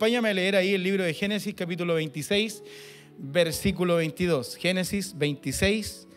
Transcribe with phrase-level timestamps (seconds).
[0.00, 2.62] acompáñame a leer ahí el libro de Génesis capítulo 26,
[3.18, 4.56] versículo 22.
[4.56, 6.08] Génesis 26,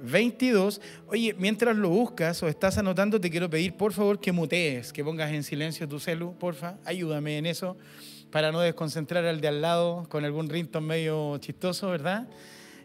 [0.00, 0.80] 22.
[1.08, 5.04] Oye, mientras lo buscas o estás anotando, te quiero pedir por favor que mutees, que
[5.04, 6.78] pongas en silencio tu celu, porfa.
[6.86, 7.76] Ayúdame en eso
[8.30, 12.30] para no desconcentrar al de al lado con algún rington medio chistoso, ¿verdad?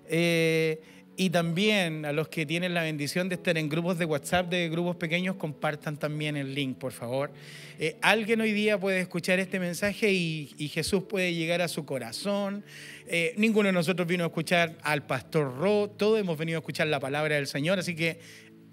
[0.09, 0.81] Eh,
[1.15, 4.67] y también a los que tienen la bendición de estar en grupos de WhatsApp, de
[4.69, 7.31] grupos pequeños, compartan también el link, por favor.
[7.79, 12.63] Eh, alguien hoy día puede escuchar este mensaje y, Jesús puede llegar a su corazón.
[13.07, 16.87] Eh, ninguno de nosotros vino a escuchar al pastor Ro, todos hemos venido a escuchar
[16.87, 18.19] la palabra del Señor, así que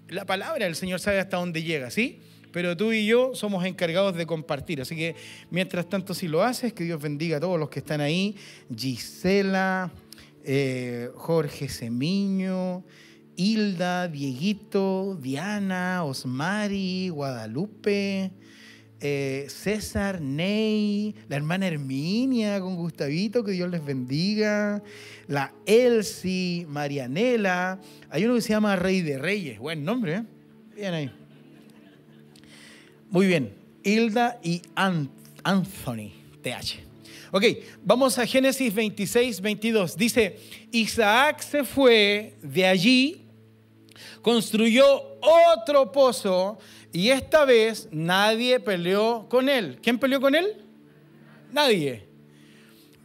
[0.07, 2.21] la palabra del Señor sabe hasta dónde llega, ¿sí?
[2.51, 4.81] Pero tú y yo somos encargados de compartir.
[4.81, 5.15] Así que
[5.49, 8.35] mientras tanto, si lo haces, que Dios bendiga a todos los que están ahí.
[8.75, 9.91] Gisela,
[10.43, 12.83] eh, Jorge Semiño,
[13.35, 18.31] Hilda, Dieguito, Diana, Osmari, Guadalupe,
[18.99, 24.83] eh, César, Ney, la hermana Herminia con Gustavito, que Dios les bendiga,
[25.27, 27.79] la Elsie, Marianela,
[28.09, 30.23] hay uno que se llama Rey de Reyes, buen nombre, ¿eh?
[30.75, 31.11] Bien ahí.
[33.09, 36.11] Muy bien, Hilda y Anthony,
[36.43, 36.90] TH.
[37.33, 37.45] Ok,
[37.81, 39.95] vamos a Génesis 26, 22.
[39.95, 40.37] Dice,
[40.69, 43.25] Isaac se fue de allí,
[44.21, 46.59] construyó otro pozo
[46.91, 49.79] y esta vez nadie peleó con él.
[49.81, 50.57] ¿Quién peleó con él?
[51.53, 52.05] Nadie.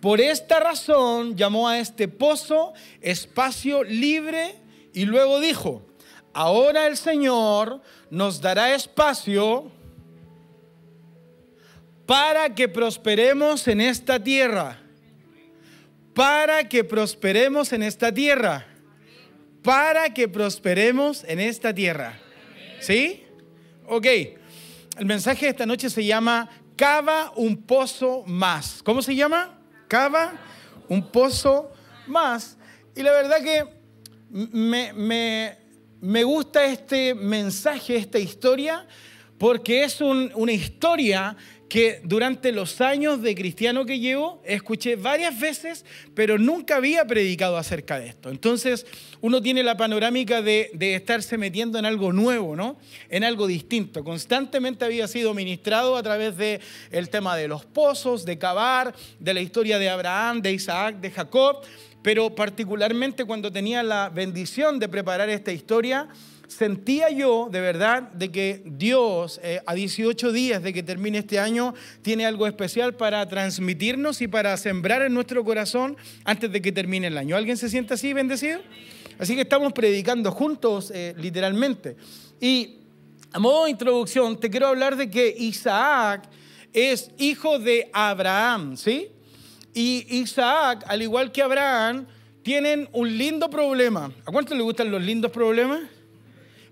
[0.00, 4.56] Por esta razón llamó a este pozo espacio libre
[4.92, 5.86] y luego dijo,
[6.32, 7.80] ahora el Señor
[8.10, 9.70] nos dará espacio
[12.06, 14.78] para que prosperemos en esta tierra.
[16.14, 18.66] Para que prosperemos en esta tierra.
[19.62, 22.18] Para que prosperemos en esta tierra.
[22.80, 23.24] ¿Sí?
[23.86, 24.06] Ok.
[24.96, 28.82] El mensaje de esta noche se llama Cava un pozo más.
[28.82, 29.58] ¿Cómo se llama?
[29.88, 30.32] Cava
[30.88, 31.72] un pozo
[32.06, 32.56] más.
[32.94, 33.64] Y la verdad que
[34.30, 34.92] me,
[36.00, 38.86] me, gusta este mensaje, esta historia,
[39.38, 41.36] porque es una historia
[41.68, 45.84] que durante los años de cristiano que llevo, escuché varias veces,
[46.14, 48.30] pero nunca había predicado acerca de esto.
[48.30, 48.86] Entonces,
[49.20, 52.78] uno tiene la panorámica de, estarse metiendo en algo nuevo, ¿no?
[53.08, 54.04] En algo distinto.
[54.04, 56.60] Constantemente había sido ministrado a través del
[56.90, 61.10] el tema de los pozos, de cavar, de la historia de Abraham, de Isaac, de
[61.10, 61.62] Jacob,
[62.02, 66.08] pero particularmente cuando tenía la bendición de preparar esta historia,
[66.48, 71.38] sentía yo de verdad de que Dios eh, a 18 días de que termine este
[71.38, 76.72] año tiene algo especial para transmitirnos y para sembrar en nuestro corazón antes de que
[76.72, 77.36] termine el año.
[77.36, 78.60] ¿Alguien se siente así bendecido?
[79.18, 81.96] Así que estamos predicando juntos eh, literalmente.
[82.40, 82.78] Y
[83.32, 86.28] a modo de introducción te quiero hablar de que Isaac
[86.72, 89.08] es hijo de Abraham, ¿sí?
[89.72, 92.06] Y Isaac, al igual que Abraham,
[92.42, 94.10] tienen un lindo problema.
[94.24, 95.80] ¿A cuánto le gustan los lindos problemas?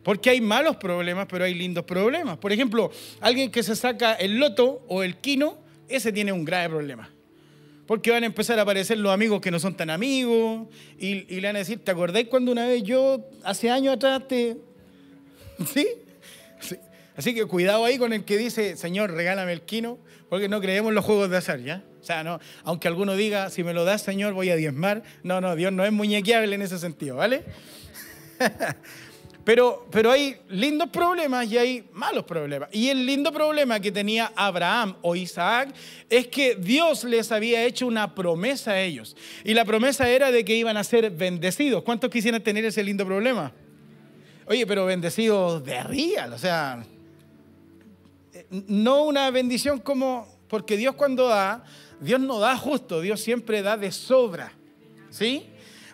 [0.05, 2.37] Porque hay malos problemas, pero hay lindos problemas.
[2.37, 6.69] Por ejemplo, alguien que se saca el loto o el quino, ese tiene un grave
[6.69, 7.11] problema.
[7.87, 11.49] Porque van a empezar a aparecer los amigos que no son tan amigos y, le
[11.49, 14.59] van a decir, ¿te acordáis cuando una vez yo, hace años atrás, te...
[15.67, 15.87] ¿Sí?
[16.61, 16.77] ¿Sí?
[17.17, 19.99] Así que cuidado ahí con el que dice, Señor, regálame el quino,
[20.29, 21.83] porque no creemos en los juegos de azar, ¿ya?
[22.01, 25.03] O sea, no, aunque alguno diga, si me lo das, Señor, voy a diezmar.
[25.23, 27.45] No, no, Dios no es muñequeable en ese sentido, ¿vale?
[29.45, 32.71] Pero, pero hay lindos problemas y hay malos problemas.
[32.73, 35.75] Y el lindo problema que tenía Abraham o Isaac
[36.09, 39.15] es que Dios les había hecho una promesa a ellos.
[39.45, 41.83] Y la promesa era de que iban a ser bendecidos.
[41.83, 43.53] ¿Cuántos quisieran tener ese lindo problema?
[44.47, 46.85] Oye, pero bendecidos de real, o sea,
[48.51, 51.65] no una bendición como, porque Dios cuando da,
[52.01, 54.53] Dios no da justo, Dios siempre da de sobra.
[55.11, 55.47] ¿Sí?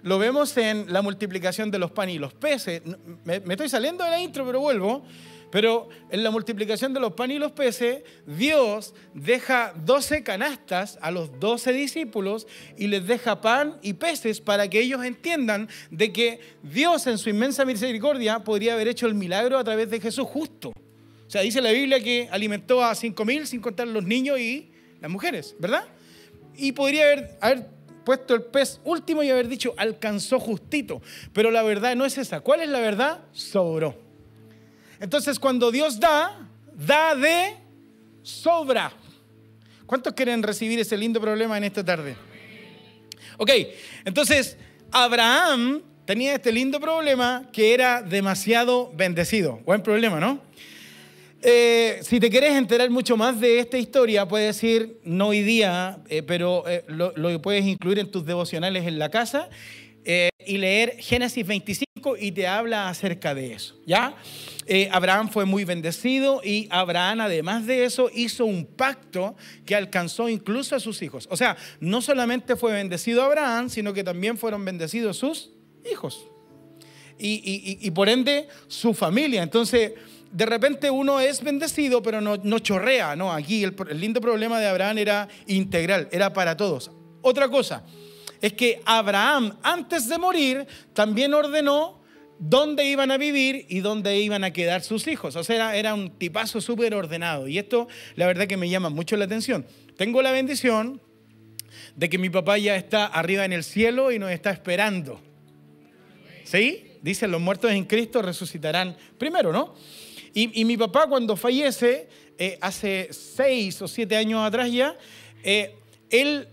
[0.02, 2.82] Lo vemos en la multiplicación de los panes y los peces.
[3.24, 5.04] Me, estoy saliendo de la intro, pero vuelvo.
[5.50, 11.10] Pero en la multiplicación de los panes y los peces, Dios deja 12 canastas a
[11.10, 12.46] los 12 discípulos
[12.78, 17.30] y les deja pan y peces para que ellos entiendan de que Dios en su
[17.30, 20.68] inmensa misericordia podría haber hecho el milagro a través de Jesús justo.
[20.70, 24.70] O sea, dice la Biblia que alimentó a 5.000 sin contar los niños y
[25.00, 25.84] las mujeres, ¿verdad?
[26.56, 27.79] Y podría haber, haber
[28.10, 31.00] puesto el pez último y haber dicho, alcanzó justito.
[31.32, 32.40] Pero la verdad no es esa.
[32.40, 33.20] ¿Cuál es la verdad?
[33.30, 33.96] Sobró.
[34.98, 37.54] Entonces cuando Dios da, da de
[38.24, 38.92] sobra.
[39.86, 42.16] ¿Cuántos quieren recibir ese lindo problema en esta tarde?
[43.38, 43.52] Ok,
[44.04, 44.56] entonces
[44.90, 49.60] Abraham tenía este lindo problema que era demasiado bendecido.
[49.64, 50.40] Buen problema, ¿no?
[51.42, 55.98] Eh, si te quieres enterar mucho más de esta historia, puedes ir, no hoy día,
[56.08, 59.48] eh, pero eh, lo, lo, puedes incluir en tus devocionales en la casa
[60.44, 64.16] y leer Génesis 25 y te habla acerca de eso, ¿ya?
[64.90, 70.74] Abraham fue muy bendecido y Abraham además de eso hizo un pacto que alcanzó incluso
[70.74, 71.28] a sus hijos.
[71.30, 75.50] O sea, no solamente fue bendecido Abraham, sino que también fueron bendecidos sus
[75.90, 76.26] hijos.
[77.18, 79.42] Y, y por ende su familia.
[79.42, 79.92] Entonces
[80.30, 83.16] de repente uno es bendecido, pero no, no chorrea.
[83.16, 86.90] No, aquí el, lindo problema de Abraham era integral, era para todos.
[87.22, 87.84] Otra cosa
[88.40, 92.00] es que Abraham, antes de morir, también ordenó
[92.38, 95.36] dónde iban a vivir y dónde iban a quedar sus hijos.
[95.36, 97.48] O sea, era, un tipazo súper ordenado.
[97.48, 99.66] Y esto, la verdad que me llama mucho la atención.
[99.96, 101.02] Tengo la bendición
[101.96, 105.20] de que mi papá ya está arriba en el cielo y nos está esperando.
[106.44, 106.86] ¿Sí?
[107.02, 109.74] Dicen, los muertos en Cristo resucitarán primero, ¿no?
[110.34, 114.96] Y, mi papá cuando fallece, eh, hace seis o siete años atrás ya,
[115.42, 115.74] eh,
[116.08, 116.48] él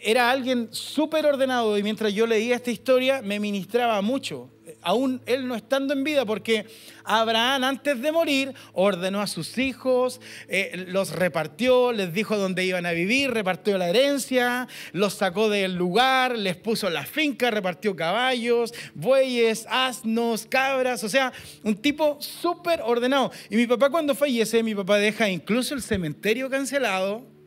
[0.00, 4.50] era alguien súper ordenado y mientras yo leía esta historia me ministraba mucho
[4.82, 6.66] aún él no estando en vida, porque
[7.04, 12.86] Abraham antes de morir ordenó a sus hijos, eh, los repartió, les dijo dónde iban
[12.86, 18.74] a vivir, repartió la herencia, los sacó del lugar, les puso la finca, repartió caballos,
[18.94, 21.32] bueyes, asnos, cabras, o sea,
[21.62, 23.32] un tipo súper ordenado.
[23.50, 27.37] Y mi papá cuando fallece, mi papá deja incluso el cementerio cancelado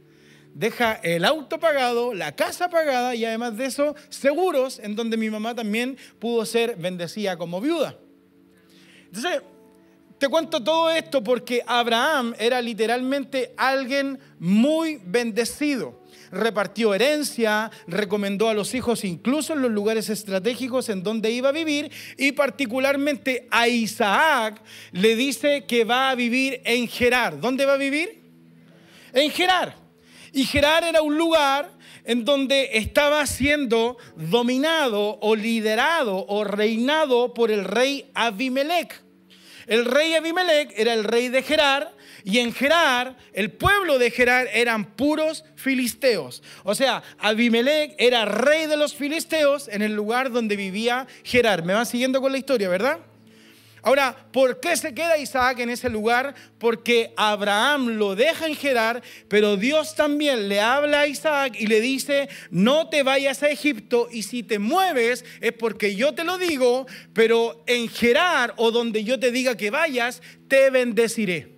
[0.54, 5.30] deja el auto pagado, la casa pagada y además de eso, seguros en donde mi
[5.30, 7.98] mamá también pudo ser bendecida como viuda.
[9.06, 9.42] Entonces,
[10.22, 16.00] te cuento todo esto porque Abraham era literalmente alguien muy bendecido.
[16.32, 21.52] Repartió herencia, recomendó a los hijos incluso en los lugares estratégicos en donde iba a
[21.52, 24.62] vivir y particularmente a Isaac
[24.92, 27.42] le dice que va a vivir en Gerar.
[27.42, 28.22] ¿Dónde va a vivir?
[29.14, 29.81] En Gerar.
[30.34, 31.72] Y Gerar era un lugar
[32.06, 39.02] en donde estaba siendo dominado o liderado o reinado por el rey Abimelech.
[39.68, 41.94] El rey Abimelech era el rey de Gerar
[42.24, 46.44] y en Gerar, el pueblo de Gerar eran puros filisteos.
[46.64, 51.64] O sea, Abimelech era rey de los filisteos en el lugar donde vivía Gerar.
[51.64, 53.00] ¿Me van siguiendo con la historia, verdad?
[53.84, 56.36] Ahora, ¿por qué se queda Isaac en ese lugar?
[56.60, 61.82] Porque Abraham lo deja en Gerar, pero Dios también le habla a Isaac y le
[61.82, 66.38] dice, no te vayas a Egipto y si te mueves es porque yo te lo
[66.38, 71.51] digo, pero en Gerar o donde yo te diga que vayas, te bendeciré.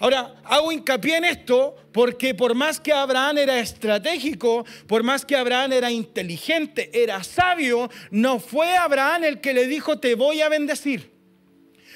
[0.00, 5.34] Ahora, hago hincapié en esto porque por más que Abraham era estratégico, por más que
[5.34, 10.48] Abraham era inteligente, era sabio, no fue Abraham el que le dijo, te voy a
[10.48, 11.10] bendecir.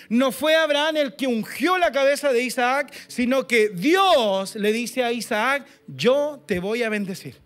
[0.08, 5.04] No fue Abraham el que ungió la cabeza de Isaac, sino que Dios le dice
[5.04, 7.36] a Isaac, yo te voy a bendecir.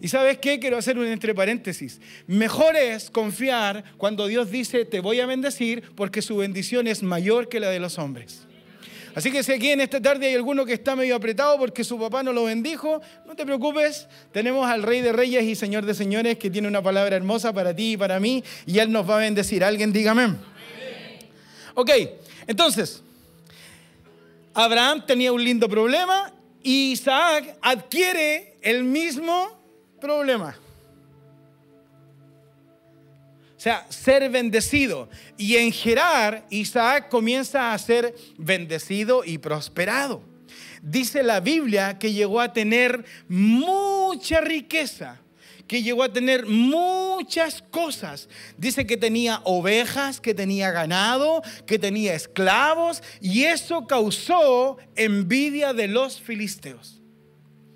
[0.00, 0.58] Y sabes qué?
[0.58, 2.00] Quiero hacer un entre paréntesis.
[2.26, 7.48] Mejor es confiar cuando Dios dice, te voy a bendecir, porque su bendición es mayor
[7.48, 8.46] que la de los hombres.
[9.14, 11.98] Así que si aquí en esta tarde hay alguno que está medio apretado porque su
[11.98, 15.94] papá no lo bendijo, no te preocupes, tenemos al Rey de Reyes y Señor de
[15.94, 19.16] Señores que tiene una palabra hermosa para ti y para mí y Él nos va
[19.16, 19.64] a bendecir.
[19.64, 20.36] Alguien dígame.
[21.74, 21.90] Ok,
[22.46, 23.02] entonces,
[24.54, 26.32] Abraham tenía un lindo problema
[26.62, 29.60] y Isaac adquiere el mismo
[30.00, 30.56] problema.
[33.62, 35.08] Sea, ser bendecido.
[35.38, 40.20] Y en Gerar, Isaac comienza a ser bendecido y prosperado.
[40.82, 45.20] Dice la Biblia que llegó a tener mucha riqueza,
[45.68, 48.28] que llegó a tener muchas cosas.
[48.58, 55.86] Dice que tenía ovejas, que tenía ganado, que tenía esclavos, y eso causó envidia de
[55.86, 57.00] los filisteos.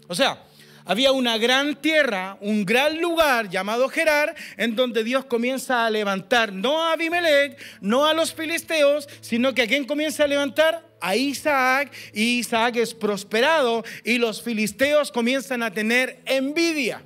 [0.08, 0.42] O sea,
[0.86, 6.52] había una gran tierra, un gran lugar llamado Gerar, en donde Dios comienza a levantar
[6.52, 10.86] no a Abimelech, no a los filisteos, sino que a quién comienza a levantar?
[11.00, 17.02] A Isaac, y Isaac es prosperado, y los filisteos comienzan a tener envidia.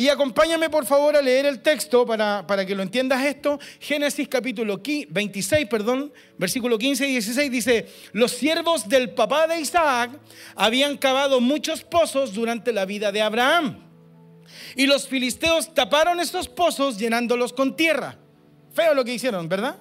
[0.00, 3.60] Y acompáñame por favor a leer el texto para, para que lo entiendas esto.
[3.80, 10.12] Génesis capítulo 26, perdón, versículo 15 y 16 dice, los siervos del papá de Isaac
[10.56, 13.78] habían cavado muchos pozos durante la vida de Abraham.
[14.74, 18.16] Y los filisteos taparon estos pozos llenándolos con tierra.
[18.72, 19.76] Feo lo que hicieron, ¿verdad?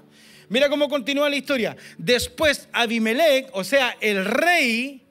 [0.49, 1.77] Mira cómo continúa la historia.
[1.97, 5.01] Después Abimelech, o sea, el rey,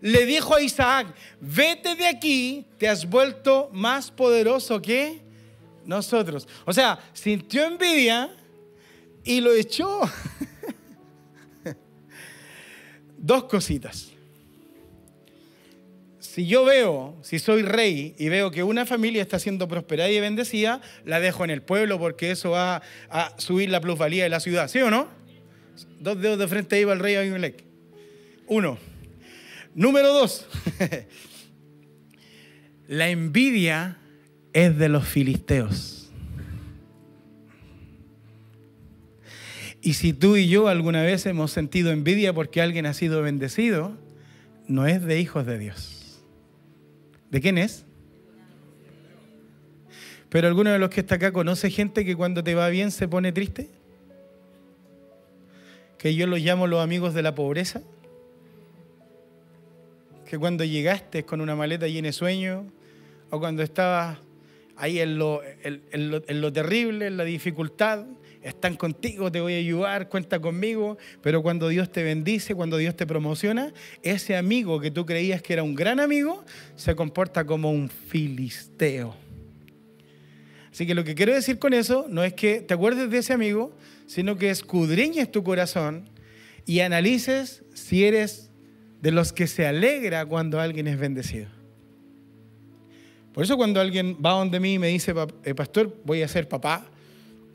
[0.00, 5.20] le dijo a Isaac, vete de aquí, te has vuelto más poderoso que
[5.84, 6.48] nosotros.
[6.64, 8.34] O sea, sintió envidia
[9.24, 10.00] y lo echó.
[13.18, 14.10] dos cositas.
[16.18, 20.20] Si yo veo, si soy rey y veo que una familia está siendo prosperada y
[20.20, 24.40] bendecida, la dejo en el pueblo porque eso va a subir la plusvalía de la
[24.40, 25.08] ciudad, ¿sí o no?
[25.98, 27.64] Dos dedos de frente iba el rey Abimelech.
[28.46, 28.89] Uno.
[29.74, 30.46] Número dos.
[32.88, 33.98] la envidia
[34.52, 36.10] es de los filisteos.
[39.82, 43.96] Y si tú y yo alguna vez hemos sentido envidia porque alguien ha sido bendecido,
[44.66, 46.22] no es de hijos de Dios.
[47.30, 47.86] ¿De quién es?
[50.28, 53.08] Pero alguno de los que está acá conoce gente que cuando te va bien se
[53.08, 53.68] pone triste.
[55.98, 57.82] Que yo los llamo los amigos de la pobreza.
[60.30, 62.64] Que cuando llegaste con una maleta llena de sueño,
[63.30, 64.18] o cuando estabas
[64.76, 68.06] ahí en lo, en lo terrible, en la dificultad,
[68.40, 72.94] están contigo, te voy a ayudar, cuenta conmigo, pero cuando Dios te bendice, cuando Dios
[72.94, 76.44] te promociona, ese amigo que tú creías que era un gran amigo,
[76.76, 79.16] se comporta como un filisteo.
[80.70, 83.32] Así que lo que quiero decir con eso no es que te acuerdes de ese
[83.32, 86.08] amigo, sino que escudriñes tu corazón
[86.66, 88.49] y analices si eres
[89.00, 91.48] de los que se alegra cuando alguien es bendecido.
[93.32, 95.14] Por eso cuando alguien va donde mí y me dice,
[95.44, 96.84] eh, pastor, voy a ser papá,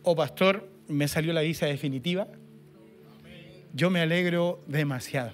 [0.03, 2.27] o pastor, me salió la visa definitiva,
[3.73, 5.31] yo me alegro demasiado.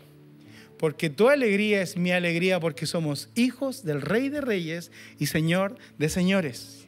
[0.77, 5.77] Porque tu alegría es mi alegría porque somos hijos del Rey de Reyes y Señor
[5.99, 6.87] de Señores.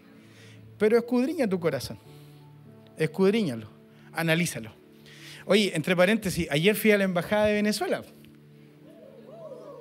[0.79, 1.99] Pero escudriña tu corazón.
[2.97, 3.69] Escudriñalo.
[4.11, 4.71] Analízalo.
[5.45, 8.03] Oye, entre paréntesis, ayer fui a la Embajada de Venezuela.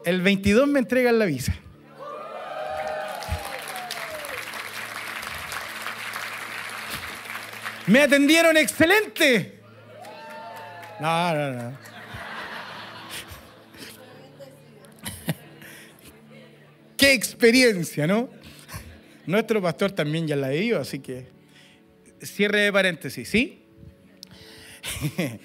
[0.05, 1.55] El 22 me entregan la visa.
[7.87, 9.61] Me atendieron excelente.
[11.01, 11.73] No, no, no.
[16.97, 18.29] Qué experiencia, ¿no?
[19.27, 21.27] Nuestro pastor también ya la vivió, así que
[22.21, 23.65] cierre de paréntesis, ¿sí?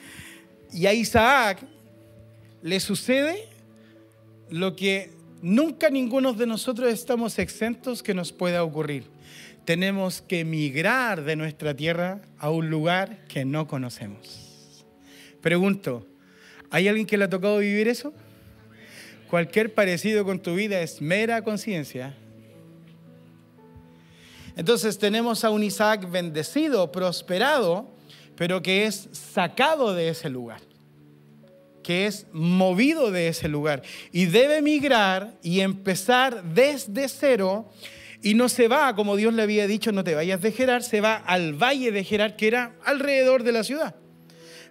[0.74, 1.60] y a Isaac
[2.62, 3.57] le sucede
[4.50, 5.12] lo que
[5.42, 9.18] nunca ninguno de nosotros estamos exentos que nos pueda ocurrir
[9.68, 14.86] tenemos que emigrar de nuestra tierra a un lugar que no conocemos.
[15.42, 16.08] Pregunto,
[16.70, 18.14] ¿hay alguien que le ha tocado vivir eso?
[19.30, 22.16] Cualquier parecido con tu vida es mera conciencia.
[24.56, 27.92] Entonces tenemos a un Isaac bendecido, prosperado,
[28.38, 30.62] pero que es sacado de ese lugar,
[31.88, 37.72] que es movido de ese lugar y debe emigrar y empezar desde cero
[38.22, 41.00] y no se va, como Dios le había dicho, no te vayas de Gerar, se
[41.00, 43.96] va al valle de Gerar, que era alrededor de la ciudad.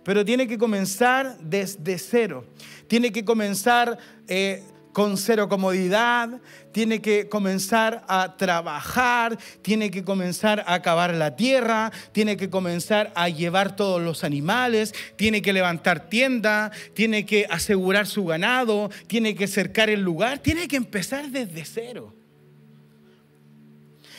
[0.04, 2.44] Pero tiene que comenzar desde cero.
[2.86, 3.96] Tiene que comenzar
[4.28, 4.62] eh,
[4.96, 6.40] con cero comodidad,
[6.72, 13.12] tiene que comenzar a trabajar, tiene que comenzar a acabar la tierra, tiene que comenzar
[13.14, 19.34] a llevar todos los animales, tiene que levantar tienda, tiene que asegurar su ganado, tiene
[19.34, 22.14] que cercar el lugar, tiene que empezar desde cero.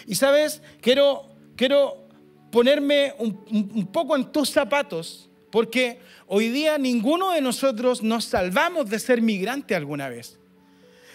[0.06, 2.08] Y sabes, quiero, quiero
[2.52, 9.00] ponerme un, poco en tus zapatos, porque hoy día ninguno de nosotros nos salvamos de
[9.00, 10.38] ser migrante alguna vez.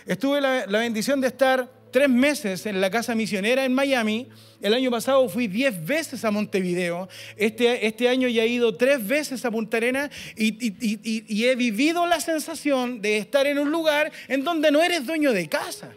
[0.07, 4.29] Estuve la, bendición de estar tres meses en la casa misionera en Miami.
[4.61, 7.09] El año pasado fui diez veces a Montevideo.
[7.37, 12.07] Este, este año ya he ido tres veces a Punta Arena y, y, he vivido
[12.07, 15.93] la sensación de estar en un lugar en donde no eres dueño de casa.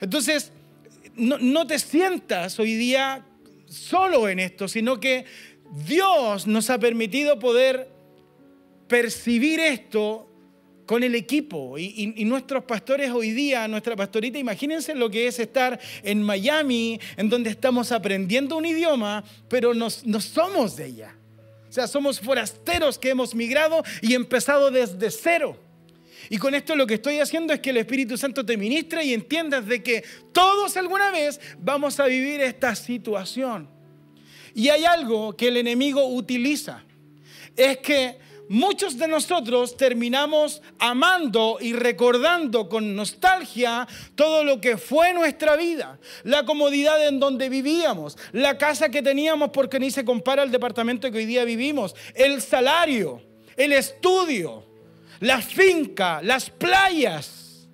[0.00, 0.52] Entonces,
[1.18, 3.26] no, te sientas hoy día
[3.66, 5.24] solo en esto, sino que
[5.86, 7.90] Dios nos ha permitido poder
[8.86, 10.27] percibir esto
[10.88, 11.78] con el equipo.
[11.78, 17.28] Y, nuestros pastores hoy día, nuestra pastorita, imagínense lo que es estar en Miami, en
[17.28, 21.14] donde estamos aprendiendo un idioma, pero no somos de ella.
[21.68, 25.60] O sea, somos forasteros que hemos migrado y empezado desde cero.
[26.30, 29.12] Y con esto lo que estoy haciendo es que el Espíritu Santo te ministre y
[29.12, 30.02] entiendas de que
[30.32, 33.68] todos alguna vez vamos a vivir esta situación.
[34.54, 36.82] Y hay algo que el enemigo utiliza.
[37.54, 45.12] Es que muchos de nosotros terminamos amando y recordando con nostalgia todo lo que fue
[45.12, 50.42] nuestra vida, la comodidad en donde vivíamos, la casa que teníamos porque ni se compara
[50.42, 53.22] al departamento que hoy día vivimos, el salario,
[53.56, 54.64] el estudio,
[55.20, 57.68] la finca, las playas.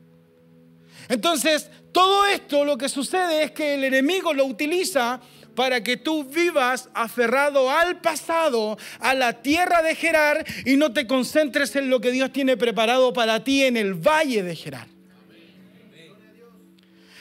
[1.09, 5.21] Entonces, todo esto lo que sucede es que el enemigo lo utiliza
[5.55, 11.07] para que tú vivas aferrado al pasado, a la tierra de Gerar y no te
[11.07, 14.95] concentres en lo que Dios tiene preparado para ti en el valle de Gerar.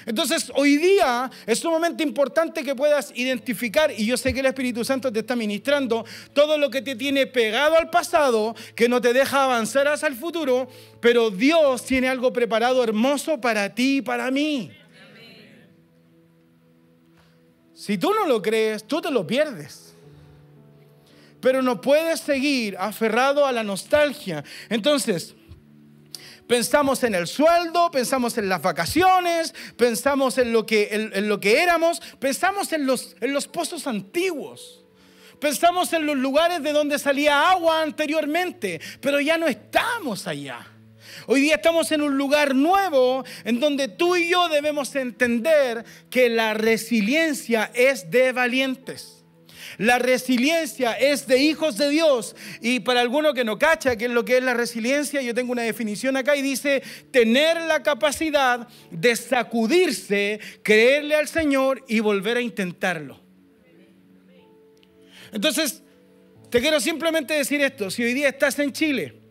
[0.05, 4.83] Entonces, hoy día es sumamente importante que puedas identificar, y yo sé que el Espíritu
[4.83, 9.13] Santo te está ministrando, todo lo que te tiene pegado al pasado, que no te
[9.13, 10.67] deja avanzar hacia el futuro,
[10.99, 14.71] pero Dios tiene algo preparado hermoso para ti y para mí.
[17.83, 19.93] Si tú no lo crees, tú te lo pierdes.
[21.41, 24.41] Pero no puedes seguir aferrado a la nostalgia.
[24.69, 25.35] Entonces,
[26.47, 31.63] Pensamos en el sueldo, pensamos en las vacaciones, pensamos en lo que, en, lo que
[31.63, 34.83] éramos, pensamos en los, en los pozos antiguos.
[35.39, 40.72] Pensamos en los lugares de donde salía agua anteriormente, pero ya no estamos allá.
[41.27, 46.29] Hoy día estamos en un lugar nuevo en donde tú y yo debemos entender que
[46.29, 49.23] la resiliencia es de valientes.
[49.77, 52.35] La resiliencia es de hijos de Dios.
[52.61, 55.51] Y para alguno que no cacha qué es lo que es la resiliencia, yo tengo
[55.51, 62.37] una definición acá y dice tener la capacidad de sacudirse, creerle al Señor y volver
[62.37, 63.19] a intentarlo.
[65.31, 65.81] Entonces,
[66.49, 69.22] te quiero simplemente decir esto, si hoy día estás en Chile,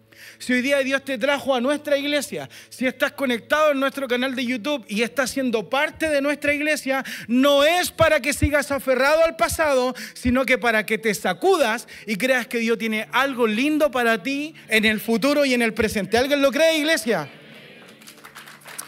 [0.42, 4.34] si hoy día Dios te trajo a nuestra iglesia, si estás conectado en nuestro canal
[4.34, 9.22] de YouTube y estás siendo parte de nuestra iglesia, no es para que sigas aferrado
[9.22, 13.92] al pasado, sino que para que te sacudas y creas que Dios tiene algo lindo
[13.92, 16.18] para ti en el futuro y en el presente.
[16.18, 17.28] ¿Alguien lo cree, iglesia?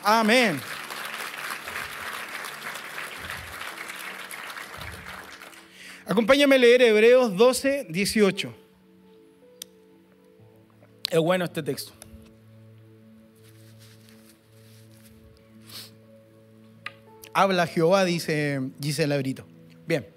[0.03, 0.61] Amén.
[6.05, 8.64] Acompáñame a leer Hebreos 12, 18.
[11.15, 11.93] Es bueno este texto.
[17.33, 18.55] Habla Jehová, dice,
[18.99, 19.47] el hebrito.
[19.87, 20.09] Bien.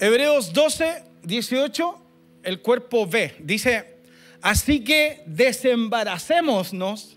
[0.00, 2.02] Hebreos 12, 18,
[2.42, 3.36] el cuerpo ve.
[3.38, 3.98] Dice,
[4.42, 7.16] así que desembaracémonos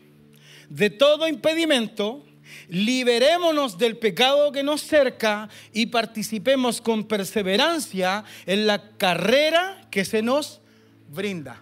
[0.70, 2.24] de todo impedimento,
[2.70, 10.22] liberémonos del pecado que nos cerca y participemos con perseverancia en la carrera que se
[10.22, 10.62] nos
[11.10, 11.60] brinda.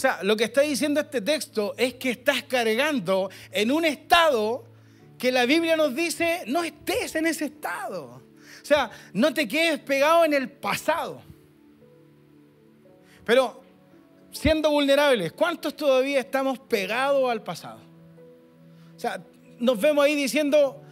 [0.00, 4.64] O sea, lo que está diciendo este texto es que estás cargando en un estado
[5.18, 8.04] que la Biblia nos dice, no estés en ese estado.
[8.06, 11.20] O sea, no te quedes pegado en el pasado.
[13.26, 13.62] Pero
[14.30, 17.80] siendo vulnerables, ¿cuántos todavía estamos pegados al pasado?
[18.96, 19.22] O sea,
[19.58, 20.82] nos vemos ahí diciendo,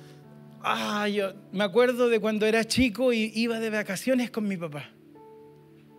[0.62, 4.90] ah, yo me acuerdo de cuando era chico y iba de vacaciones con mi papá.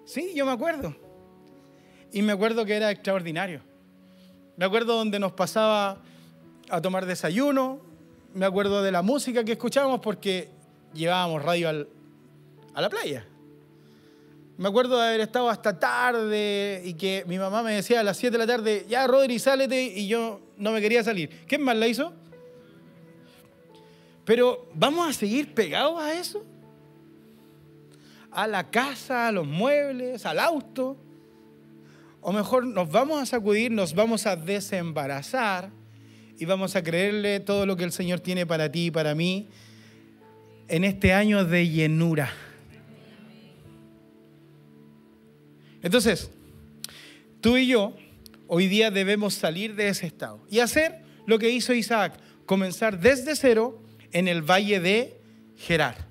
[0.05, 1.08] Sí, yo me acuerdo.
[2.11, 3.61] Y me acuerdo que era extraordinario.
[4.57, 6.01] Me acuerdo donde nos pasaba
[6.69, 7.79] a tomar desayuno,
[8.33, 10.49] me acuerdo de la música que escuchábamos porque
[10.93, 13.25] llevábamos radio a la playa.
[14.57, 18.17] Me acuerdo de haber estado hasta tarde y que mi mamá me decía a las
[18.17, 21.29] 7 de la tarde, ya Rodri, sálete, y yo no me quería salir.
[21.47, 22.11] ¿Quién más la hizo?
[24.25, 26.43] Pero vamos a seguir pegados a eso.
[28.31, 30.97] A la casa, a los muebles, al auto.
[32.21, 35.71] O mejor nos vamos a sacudir, nos vamos a desembarazar
[36.37, 39.49] y vamos a creerle todo lo que el Señor tiene para ti y para mí
[40.67, 42.31] en este año de llenura.
[45.81, 46.29] Entonces,
[47.41, 47.95] tú y yo
[48.47, 53.35] hoy día debemos salir de ese estado y hacer lo que hizo Isaac, comenzar desde
[53.35, 55.15] cero en el valle de
[55.55, 56.07] Gerar.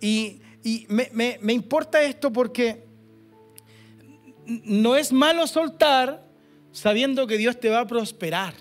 [0.00, 0.40] Y,
[0.88, 2.84] me, me importa esto porque
[4.46, 6.24] no es malo soltar
[6.72, 8.54] sabiendo que Dios te va a prosperar.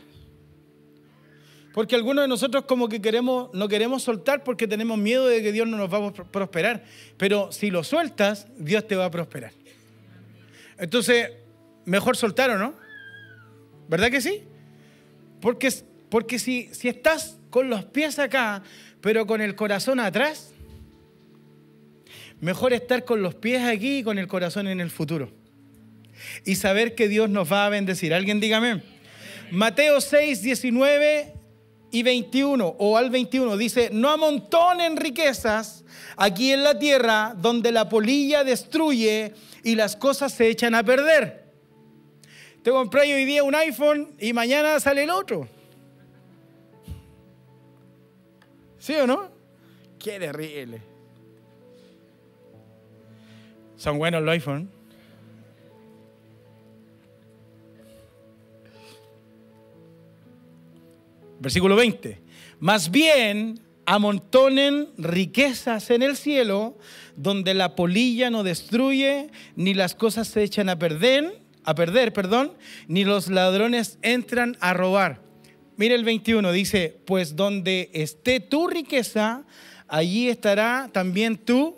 [1.74, 5.52] Porque algunos de nosotros como que queremos, no queremos soltar porque tenemos miedo de que
[5.52, 6.84] Dios no nos va a prosperar.
[7.18, 9.52] Pero si lo sueltas, Dios te va a prosperar.
[10.78, 11.32] Entonces,
[11.86, 12.76] mejor soltar o no.
[13.88, 14.44] ¿Verdad que sí?
[15.42, 15.74] Porque,
[16.10, 18.62] porque si, si estás con los pies acá,
[19.02, 20.52] pero con el corazón atrás,
[22.40, 25.43] mejor estar con los pies aquí y con el corazón en el futuro
[26.46, 28.14] y saber que Dios nos va a bendecir.
[28.14, 28.84] ¿Alguien dígame?
[29.52, 31.34] Mateo 6, 19
[31.92, 35.84] y 21 o al 21 dice, no amontonen riquezas
[36.18, 39.34] aquí en la tierra donde la polilla destruye
[39.64, 41.44] y las cosas se echan a perder.
[42.64, 45.48] Te compré hoy día un iPhone y mañana sale el otro.
[48.80, 49.30] ¿Sí o no?
[50.00, 50.82] Qué terrible.
[53.78, 54.68] Son buenos los iPhones.
[61.44, 62.22] Versículo 20.
[62.62, 66.78] Más bien, amontonen riquezas en el cielo,
[67.18, 69.28] donde la polilla no destruye,
[69.58, 72.54] ni las cosas se echan a perder, a perder, perdón,
[72.88, 75.20] ni los ladrones entran a robar.
[75.76, 79.44] Mire el 21, dice, pues donde esté tu riqueza,
[79.90, 81.76] allí estará también tu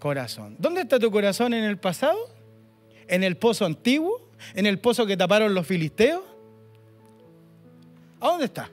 [0.00, 0.56] corazón.
[0.58, 2.18] ¿Dónde está tu corazón en el pasado?
[3.06, 4.28] ¿En el pozo antiguo?
[4.56, 6.35] ¿En el pozo que taparon los filisteos?
[8.26, 8.68] ¿A dónde está?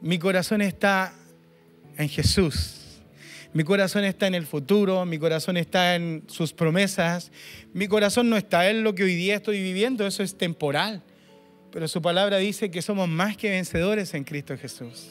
[0.00, 1.14] Mi corazón está
[1.96, 2.98] en Jesús.
[3.52, 7.30] Mi corazón está en el futuro, mi corazón está en sus promesas.
[7.72, 11.04] Mi corazón no está en lo que hoy día estoy viviendo, eso es temporal.
[11.70, 15.06] Pero su palabra dice que somos más que vencedores en Cristo Jesús.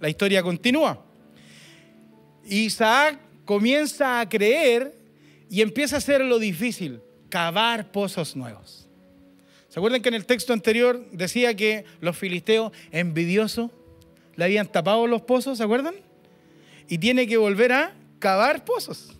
[0.00, 1.00] La historia continúa.
[2.44, 4.92] Isaac comienza a creer
[5.48, 7.00] y empieza a hacer lo difícil,
[7.36, 8.88] cavar pozos nuevos.
[9.68, 13.70] ¿Se acuerdan que en el texto anterior decía que los filisteos envidiosos
[14.36, 15.96] le habían tapado los pozos, ¿se acuerdan?
[16.88, 19.18] Y tiene que volver a cavar pozos.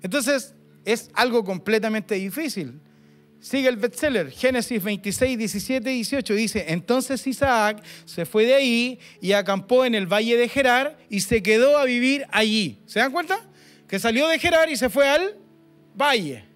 [0.00, 0.54] Entonces,
[0.86, 2.80] es algo completamente difícil.
[3.38, 6.34] Sigue el bestseller, Génesis 26, 17 y 18.
[6.34, 11.20] Dice, entonces Isaac se fue de ahí y acampó en el valle de Gerar y
[11.20, 12.80] se quedó a vivir allí.
[12.86, 13.46] ¿Se dan cuenta?
[13.86, 15.36] Que salió de Gerar y se fue al
[15.94, 16.48] valle.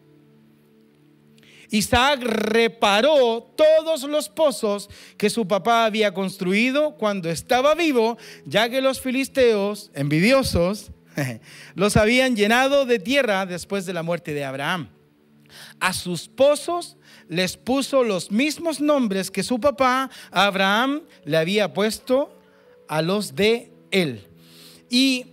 [1.74, 8.80] Isaac reparó todos los pozos que su papá había construido cuando estaba vivo, ya que
[8.80, 10.92] los filisteos, envidiosos,
[11.74, 14.88] los habían llenado de tierra después de la muerte de Abraham.
[15.80, 16.96] A sus pozos
[17.28, 22.40] les puso los mismos nombres que su papá Abraham le había puesto
[22.86, 24.24] a los de él.
[24.88, 25.26] Y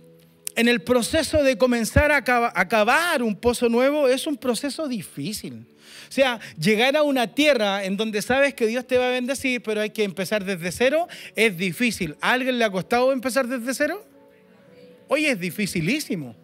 [0.56, 2.24] en el proceso de comenzar a
[2.68, 5.68] cavar un pozo nuevo es un proceso difícil.
[6.08, 9.62] O sea, llegar a una tierra en donde sabes que Dios te va a bendecir,
[9.62, 12.16] pero hay que empezar desde cero, es difícil.
[12.20, 14.04] ¿A alguien le ha costado empezar desde cero?
[15.08, 16.34] Hoy es dificilísimo.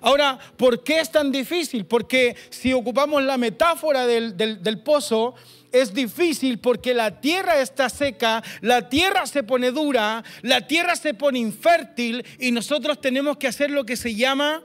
[0.00, 1.86] Ahora, ¿por qué es tan difícil?
[1.86, 5.34] Porque si ocupamos la metáfora del, del, pozo,
[5.72, 11.14] es difícil porque la tierra está seca, la tierra se pone dura, la tierra se
[11.14, 14.62] pone infértil y nosotros tenemos que hacer lo que se llama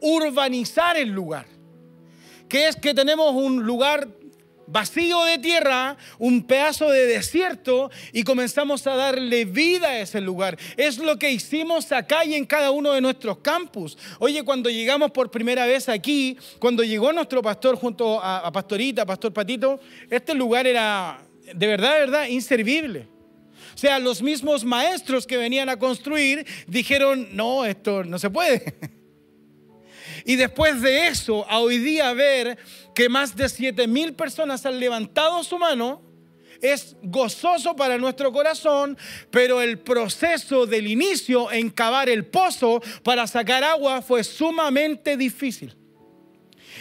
[0.00, 1.46] urbanizar el lugar.
[2.52, 4.06] Que es que tenemos un lugar
[4.66, 10.58] vacío de tierra, un pedazo de desierto y comenzamos a darle vida a ese lugar.
[10.76, 13.96] Es lo que hicimos acá y en cada uno de nuestros campus.
[14.18, 19.32] Oye, cuando llegamos por primera vez aquí, cuando llegó nuestro pastor junto a, Pastorita, Pastor
[19.32, 21.22] Patito, este lugar era
[21.54, 23.08] de verdad, verdad, inservible.
[23.74, 28.74] O sea, los mismos maestros que venían a construir dijeron, no, esto no se puede.
[30.24, 32.58] Y después de eso, a hoy día ver
[32.94, 36.02] que más de 7 mil personas han levantado su mano,
[36.60, 38.96] es gozoso para nuestro corazón,
[39.30, 45.76] pero el proceso del inicio en cavar el pozo para sacar agua fue sumamente difícil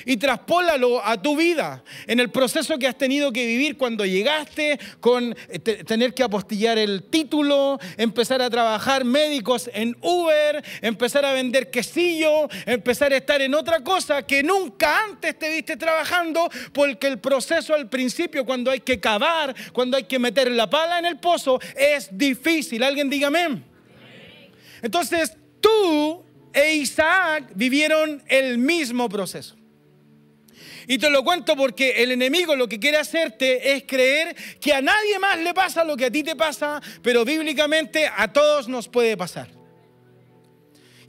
[0.05, 4.79] y traspólalo a tu vida, en el proceso que has tenido que vivir cuando llegaste,
[4.99, 11.33] con eh, tener que apostillar el título, empezar a trabajar médicos en Uber, empezar a
[11.33, 17.07] vender quesillo, empezar a estar en otra cosa que nunca antes te viste trabajando, porque
[17.07, 21.05] el proceso al principio, cuando hay que cavar, cuando hay que meter la pala en
[21.05, 22.83] el pozo, es difícil.
[22.83, 23.61] ¿Alguien dígame?
[24.81, 29.60] Entonces, tú e Isaac vivieron el mismo proceso.
[30.87, 34.81] Y te lo cuento porque el enemigo lo que quiere hacerte es creer que a
[34.81, 38.87] nadie más le pasa lo que a ti te pasa, pero bíblicamente a todos nos
[38.87, 39.60] puede pasar.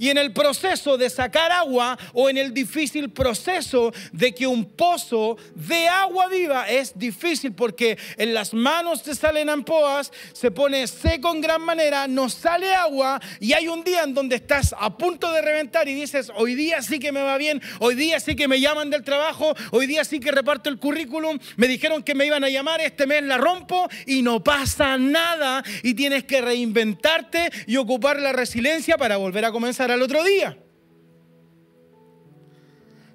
[0.03, 4.65] Y en el proceso de sacar agua o en el difícil proceso de que un
[4.65, 10.88] pozo de agua viva es difícil porque en las manos te salen ampoas, se pone
[10.88, 14.99] seco en gran manera, no sale agua y hay un día en donde estás a
[14.99, 18.35] punto de reventar y dices, hoy día sí que me va bien, hoy día sí
[18.35, 22.17] que me llaman del trabajo, hoy día sí que reparto el currículum, me dijeron que
[22.17, 26.41] me iban a llamar, este mes la rompo y no pasa nada y tienes que
[26.41, 30.59] reinventarte y ocupar la resiliencia para volver a comenzar al otro día.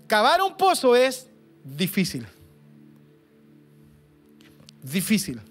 [0.08, 1.28] Cavar un pozo es
[1.64, 2.26] difícil.
[4.82, 5.42] Difícil.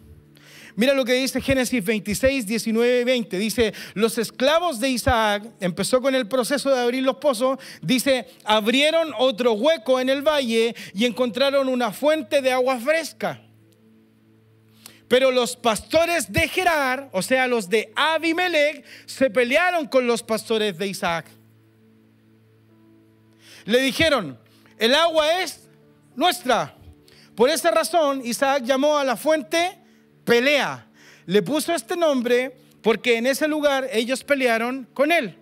[0.77, 3.39] Mira lo que dice Génesis 26, 19 y 20.
[3.39, 9.13] Dice, los esclavos de Isaac, empezó con el proceso de abrir los pozos, dice, abrieron
[9.19, 13.41] otro hueco en el valle y encontraron una fuente de agua fresca.
[15.09, 20.77] Pero los pastores de Gerar, o sea, los de Abimelech, se pelearon con los pastores
[20.77, 21.27] de Isaac.
[23.65, 24.39] Le dijeron,
[24.79, 25.69] el agua es
[26.15, 26.75] nuestra,
[27.35, 29.79] Por esa razón, Isaac llamó a la fuente
[30.25, 30.87] pelea.
[31.27, 35.37] Le puso este nombre porque en ese lugar ellos pelearon con él.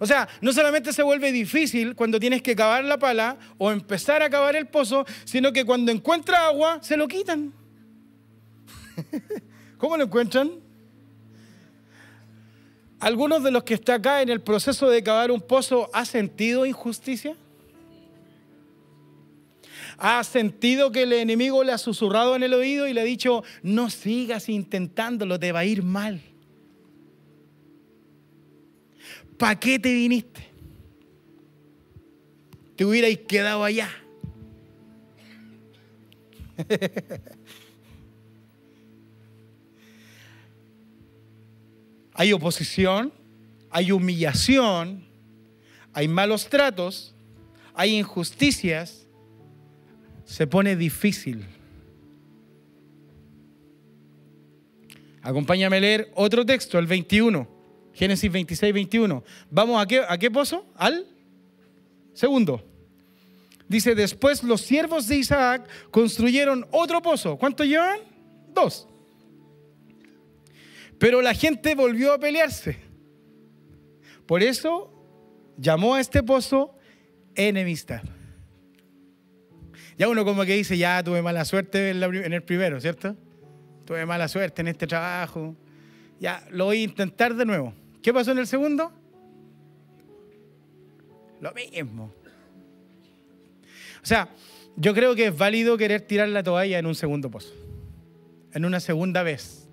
[0.00, 4.22] O sea, no solamente se vuelve difícil cuando tienes que cavar la pala o empezar
[4.22, 7.54] a cavar el pozo, sino que cuando encuentra agua, se lo quitan.
[9.78, 10.50] ¿Cómo lo encuentran?
[13.00, 16.66] ¿Algunos de los que está acá en el proceso de cavar un pozo ha sentido
[16.66, 17.34] injusticia?
[19.96, 23.42] ¿Ha sentido que el enemigo le ha susurrado en el oído y le ha dicho,
[23.62, 26.20] no sigas intentándolo, te va a ir mal?
[29.38, 30.46] ¿Para qué te viniste?
[32.76, 33.88] Te hubierais quedado allá.
[42.20, 43.14] hay oposición,
[43.70, 45.08] hay humillación,
[45.94, 47.14] hay malos tratos,
[47.72, 49.06] hay injusticias,
[50.26, 51.46] se pone difícil.
[55.22, 57.48] Acompáñame a leer otro texto, el 21.
[57.94, 59.24] Génesis 26, 21.
[59.50, 60.66] ¿Vamos a qué, a qué pozo?
[60.76, 61.06] Al
[62.12, 62.62] segundo.
[63.66, 67.38] Dice, después los siervos de Isaac construyeron otro pozo.
[67.38, 68.00] ¿Cuánto llevan?
[68.52, 68.89] Dos.
[71.00, 72.76] Pero la gente volvió a pelearse.
[74.26, 74.92] Por eso
[75.56, 76.76] llamó a este pozo
[77.34, 78.02] enemistad.
[79.96, 83.16] Ya uno como que dice, ya tuve mala suerte en el primero, ¿cierto?
[83.86, 85.56] Tuve mala suerte en este trabajo.
[86.20, 87.72] Ya, lo voy a intentar de nuevo.
[88.02, 88.92] ¿Qué pasó en el segundo?
[91.40, 92.12] Lo mismo.
[94.02, 94.28] O sea,
[94.76, 97.54] yo creo que es válido querer tirar la toalla en un segundo pozo,
[98.52, 99.66] en una segunda vez.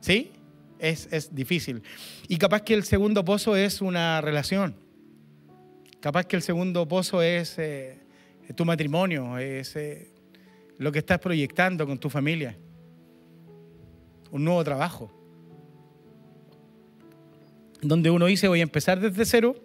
[0.00, 0.32] ¿Sí?
[0.80, 1.82] Es, difícil.
[2.26, 4.74] Y capaz que el segundo pozo es una relación.
[6.00, 7.98] Capaz que el segundo pozo es eh,
[8.56, 10.08] tu matrimonio, es eh,
[10.78, 12.56] lo que estás proyectando con tu familia.
[14.30, 15.12] Un nuevo trabajo
[17.82, 19.56] donde uno dice voy a empezar desde cero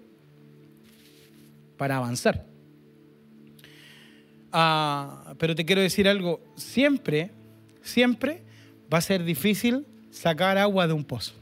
[1.78, 2.46] para avanzar.
[4.52, 7.32] Ah, pero te quiero decir algo, siempre,
[7.82, 8.44] siempre
[8.94, 11.34] va a ser difícil sacar agua de un pozo.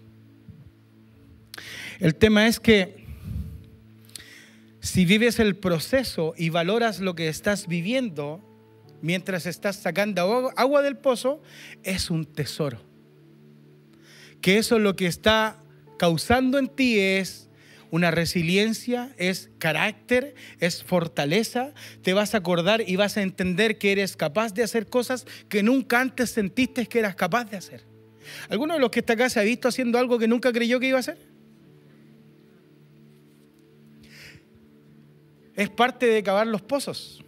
[1.99, 3.05] El tema es que
[4.81, 8.41] si vives el proceso y valoras lo que estás viviendo
[9.01, 11.41] mientras estás sacando agua del pozo,
[11.83, 12.81] es un tesoro.
[14.41, 15.57] Que eso es lo que está
[15.97, 17.49] causando en ti es
[17.91, 21.73] una resiliencia, es carácter, es fortaleza.
[22.01, 25.61] Te vas a acordar y vas a entender que eres capaz de hacer cosas que
[25.63, 27.92] nunca antes sentiste que eras capaz de hacer.
[28.49, 30.87] ¿Alguno de los que está acá se ha visto haciendo algo que nunca creyó que
[30.87, 31.17] iba a hacer?
[35.55, 37.23] Es parte de cavar los pozos.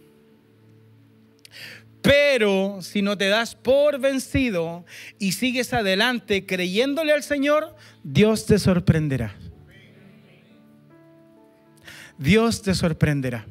[2.02, 4.84] Pero si no te das por vencido
[5.18, 9.34] y sigues adelante creyéndole al Señor, Dios te sorprenderá.
[12.18, 13.46] Dios te sorprenderá.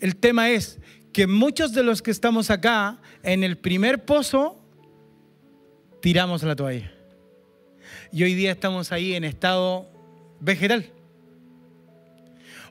[0.00, 0.78] El tema es
[1.12, 4.63] que muchos de los que estamos acá en el primer pozo
[6.04, 6.92] tiramos la toalla.
[8.12, 9.90] Y hoy día estamos ahí en estado
[10.38, 10.84] vegetal.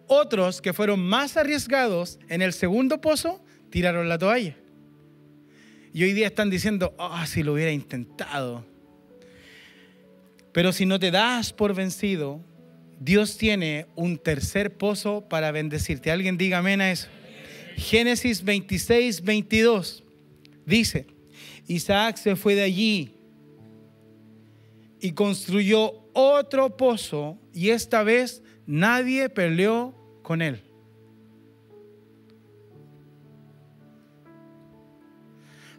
[0.06, 4.56] Otros que fueron más arriesgados en el segundo pozo tiraron la toalla.
[5.96, 8.64] Y hoy día están diciendo, ah, si lo hubiera intentado.
[10.52, 12.40] Pero si no te das por vencido,
[13.00, 16.12] Dios tiene un tercer pozo para bendecirte.
[16.12, 17.08] Alguien diga amén a eso.
[17.78, 20.04] Génesis 26, 22
[20.68, 21.08] dice,
[21.66, 23.16] Isaac se fue de allí
[25.04, 30.64] y construyó otro pozo y esta vez nadie peleó con él.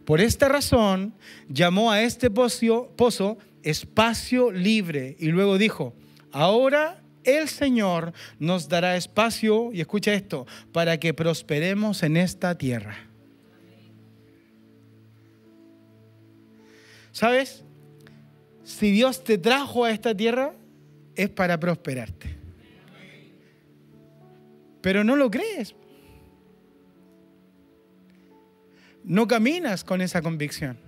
[0.04, 1.14] Por esta razón
[1.48, 5.94] llamó a este pozo, espacio libre y luego dijo,
[6.30, 12.98] ahora el Señor nos dará espacio, y escucha esto, para que prosperemos en esta tierra.
[17.10, 17.64] ¿Sabes?
[18.64, 20.52] Si Dios te trajo a esta tierra,
[21.14, 22.36] es para prosperarte.
[24.80, 25.74] Pero no lo crees.
[29.04, 30.78] no caminas con esa convicción.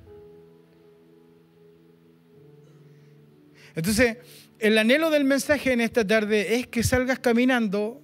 [3.74, 4.16] Entonces,
[4.58, 8.00] el anhelo del mensaje en esta tarde es que salgas caminando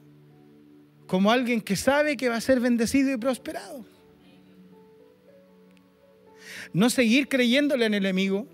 [1.07, 3.87] como alguien que sabe que va a ser bendecido y prosperado.
[6.75, 8.47] No seguir creyéndole al enemigo,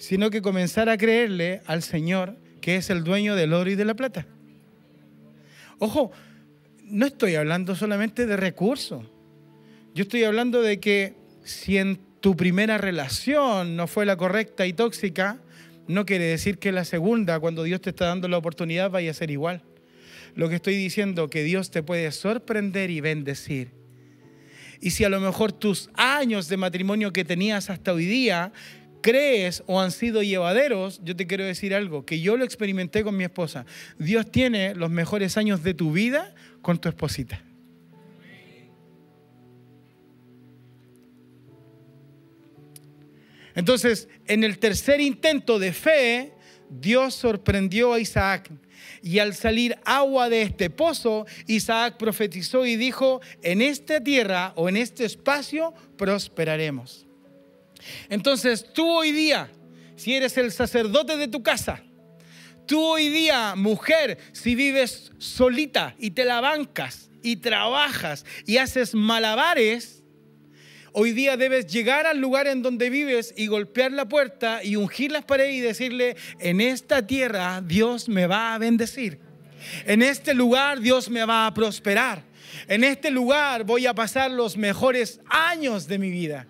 [0.00, 3.84] sino que comenzar a creerle al Señor, que es el dueño del oro y de
[3.84, 4.26] la plata.
[5.78, 6.10] Ojo,
[6.84, 9.04] no estoy hablando solamente de recursos.
[9.94, 14.72] Yo estoy hablando de que si en tu primera relación no fue la correcta y
[14.72, 15.38] tóxica,
[15.86, 19.14] no quiere decir que la segunda, cuando Dios te está dando la oportunidad, vaya a
[19.14, 19.62] ser igual.
[20.34, 23.72] Lo que estoy diciendo, que Dios te puede sorprender y bendecir.
[24.80, 28.52] Y si a lo mejor tus años de matrimonio que tenías hasta hoy día
[29.00, 33.16] crees o han sido llevaderos, yo te quiero decir algo, que yo lo experimenté con
[33.16, 33.66] mi esposa.
[33.98, 37.42] Dios tiene los mejores años de tu vida con tu esposita.
[43.54, 46.32] Entonces, en el tercer intento de fe,
[46.70, 48.50] Dios sorprendió a Isaac.
[49.02, 54.68] Y al salir agua de este pozo, Isaac profetizó y dijo, en esta tierra o
[54.68, 57.09] en este espacio prosperaremos.
[58.08, 59.50] Entonces tú hoy día,
[59.96, 61.82] si eres el sacerdote de tu casa,
[62.66, 68.94] tú hoy día, mujer, si vives solita y te la bancas y trabajas y haces
[68.94, 70.00] malabares,
[70.92, 75.12] Hoy día debes llegar al lugar en donde vives y golpear la puerta y ungir
[75.12, 79.20] las paredes y decirle, en esta tierra Dios me va a bendecir.
[79.86, 82.24] En este lugar Dios me va a prosperar.
[82.66, 86.48] En este lugar voy a pasar los mejores años de mi vida.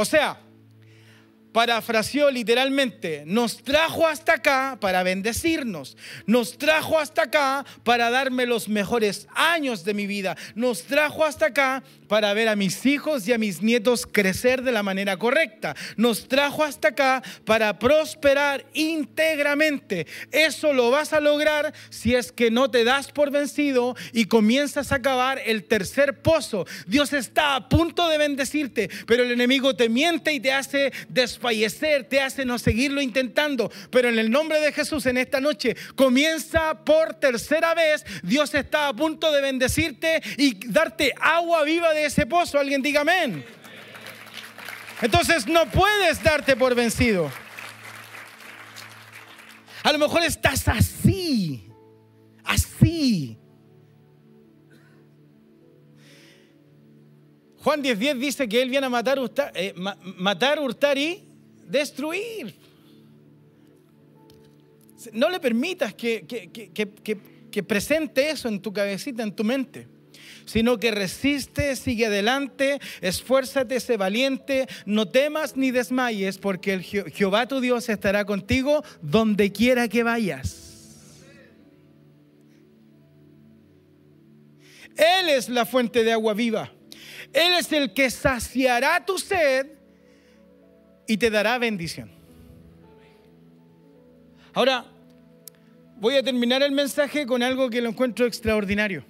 [0.00, 0.36] O sea,
[1.52, 8.68] parafraseó literalmente, nos trajo hasta acá para bendecirnos, nos trajo hasta acá para darme los
[8.68, 13.32] mejores años de mi vida, nos trajo hasta acá para ver a mis hijos y
[13.32, 15.76] a mis nietos crecer de la manera correcta.
[15.96, 20.06] Nos trajo hasta acá para prosperar íntegramente.
[20.32, 24.92] Eso lo vas a lograr si es que no te das por vencido y comienzas
[24.92, 26.66] a acabar el tercer pozo.
[26.86, 31.37] Dios está a punto de bendecirte, pero el enemigo te miente y te hace desfallecer,
[32.08, 33.70] te hace no seguirlo intentando.
[33.90, 38.04] Pero en el nombre de Jesús en esta noche comienza por tercera vez.
[38.22, 42.58] Dios está a punto de bendecirte y darte agua viva de ese pozo.
[42.58, 43.44] Alguien diga amén.
[45.00, 47.30] Entonces no puedes darte por vencido.
[49.84, 51.70] A lo mejor estás así,
[52.44, 53.38] así.
[57.58, 59.18] Juan 10:10 dice que Él viene a matar,
[59.54, 59.74] eh,
[60.16, 61.27] matar, hurtar y
[61.68, 62.54] destruir.
[65.12, 66.26] No le permitas que,
[67.50, 69.86] que presente eso en tu cabecita, en tu mente
[70.48, 77.46] sino que resiste, sigue adelante, esfuérzate, sé valiente, no temas ni desmayes, porque el Jehová
[77.46, 80.64] tu Dios estará contigo donde quiera que vayas.
[84.96, 86.72] Él es la fuente de agua viva.
[87.32, 89.77] Él es el que saciará tu sed
[91.08, 92.12] y te dará bendición.
[94.54, 94.84] Ahora,
[95.96, 99.04] voy a terminar el mensaje con algo que lo encuentro extraordinario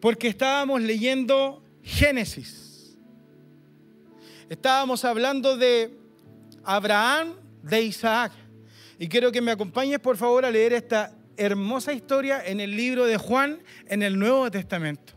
[0.00, 2.98] porque estábamos leyendo Génesis.
[4.48, 5.94] Estábamos hablando de
[6.64, 8.32] Abraham, de Isaac.
[8.98, 13.06] Y quiero que me acompañes por favor a leer esta hermosa historia en el libro
[13.06, 15.12] de Juan, en el Nuevo Testamento.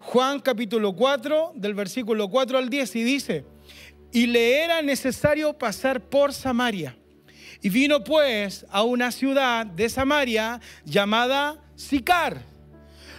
[0.00, 3.44] Juan capítulo 4, del versículo 4 al 10, y dice,
[4.14, 6.96] y le era necesario pasar por Samaria.
[7.60, 12.40] Y vino pues a una ciudad de Samaria llamada Sicar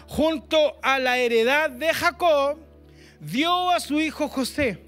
[0.07, 2.59] junto a la heredad de Jacob,
[3.19, 4.79] dio a su hijo José.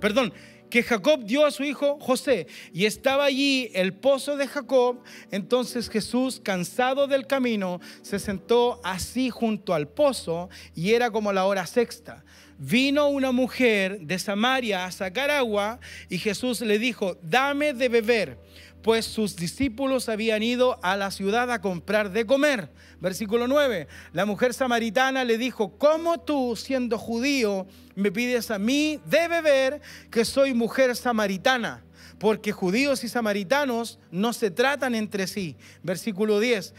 [0.00, 0.32] Perdón,
[0.70, 5.88] que Jacob dio a su hijo José y estaba allí el pozo de Jacob, entonces
[5.88, 11.64] Jesús, cansado del camino, se sentó así junto al pozo y era como la hora
[11.66, 12.24] sexta.
[12.58, 18.38] Vino una mujer de Samaria a sacar agua y Jesús le dijo, dame de beber
[18.86, 22.70] pues sus discípulos habían ido a la ciudad a comprar de comer.
[23.00, 27.66] Versículo 9, la mujer samaritana le dijo, ¿cómo tú, siendo judío,
[27.96, 31.82] me pides a mí de beber que soy mujer samaritana?
[32.20, 35.56] Porque judíos y samaritanos no se tratan entre sí.
[35.82, 36.72] Versículo 10.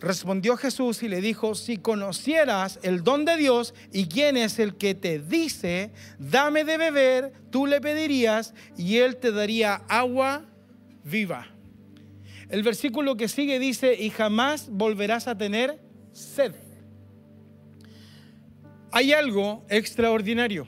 [0.00, 4.76] Respondió Jesús y le dijo, si conocieras el don de Dios y quién es el
[4.76, 10.46] que te dice, dame de beber, tú le pedirías y él te daría agua
[11.04, 11.48] viva.
[12.48, 15.78] El versículo que sigue dice, y jamás volverás a tener
[16.12, 16.54] sed.
[18.90, 20.66] Hay algo extraordinario,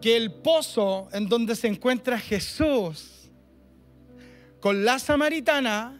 [0.00, 3.30] que el pozo en donde se encuentra Jesús
[4.60, 5.99] con la samaritana,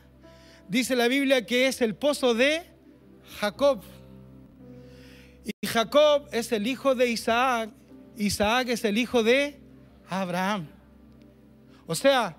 [0.70, 2.62] dice la Biblia que es el pozo de
[3.40, 3.82] Jacob.
[5.60, 7.70] Y Jacob es el hijo de Isaac,
[8.16, 9.58] Isaac es el hijo de
[10.08, 10.68] Abraham.
[11.86, 12.36] O sea,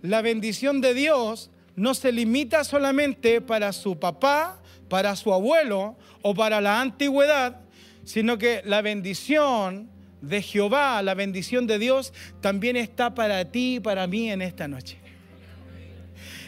[0.00, 6.34] la bendición de Dios no se limita solamente para su papá, para su abuelo o
[6.34, 7.60] para la antigüedad,
[8.04, 9.90] sino que la bendición
[10.22, 14.66] de Jehová, la bendición de Dios, también está para ti y para mí en esta
[14.66, 14.98] noche.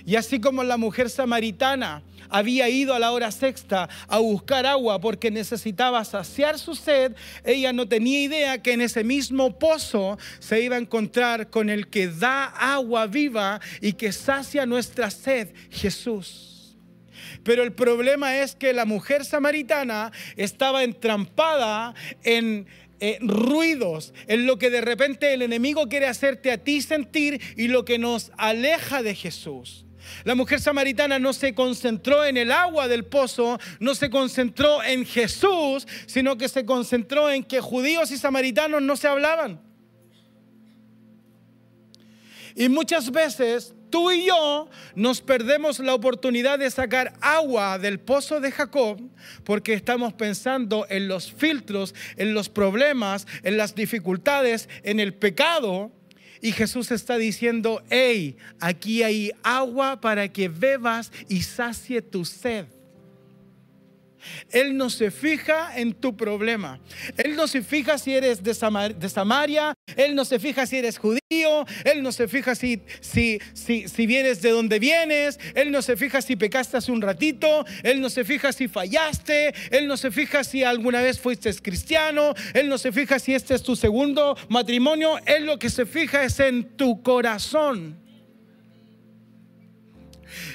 [0.09, 5.03] Y así como la mujer samaritana había ido a la hora sexta a buscar agua
[5.03, 10.63] porque necesitaba saciar su sed, ella no tenía idea que en ese mismo pozo se
[10.63, 16.79] iba a encontrar con el que da agua viva y que sacia nuestra sed, Jesús.
[17.45, 21.93] Pero el problema es que la mujer samaritana estaba entrampada
[22.23, 22.67] en,
[23.01, 27.69] eh, ruidos, en lo que de repente el enemigo quiere hacerte a ti sentir y
[27.69, 29.85] lo que nos aleja de Jesús.
[30.25, 35.05] La mujer samaritana no se concentró en el agua del pozo, no se concentró en
[35.05, 39.61] Jesús, sino que se concentró en que judíos y samaritanos no se hablaban.
[42.55, 48.41] Y muchas veces tú y yo nos perdemos la oportunidad de sacar agua del pozo
[48.41, 49.01] de Jacob
[49.45, 55.93] porque estamos pensando en los filtros, en los problemas, en las dificultades, en el pecado
[56.41, 62.67] y Jesús está diciendo, hey, aquí hay agua para que bebas y sacie tu sed.
[64.51, 66.81] Él no se fija en tu problema.
[67.17, 69.75] Él no se fija si eres de, Samaria.
[69.97, 71.19] Él no se fija si eres judío.
[71.85, 75.39] Él no se fija si, si, si, si vienes de donde vienes.
[75.55, 77.65] Él no se fija si pecaste hace un ratito.
[77.83, 79.55] Él no se fija si fallaste.
[79.71, 82.35] Él no se fija si alguna vez fuiste cristiano.
[82.55, 85.19] Él no se fija si este es tu segundo matrimonio.
[85.27, 87.99] Él lo que se fija es en tu corazón.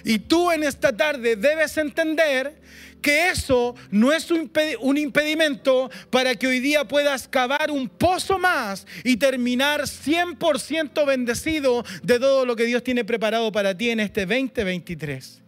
[0.04, 2.62] Y tú en esta tarde debes entender
[3.04, 8.88] que eso no es un impedimento para que hoy día puedas cavar un pozo más
[9.04, 14.26] y terminar 100% bendecido de todo lo que Dios tiene preparado para ti en este
[14.26, 15.42] 2023.